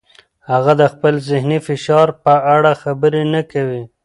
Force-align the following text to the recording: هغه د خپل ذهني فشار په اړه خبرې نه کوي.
هغه 0.51 0.73
د 0.81 0.83
خپل 0.93 1.13
ذهني 1.29 1.59
فشار 1.67 2.07
په 2.23 2.33
اړه 2.55 2.71
خبرې 2.83 3.23
نه 3.33 3.41
کوي. 3.51 3.83